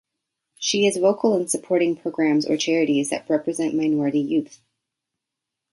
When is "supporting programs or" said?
1.47-2.57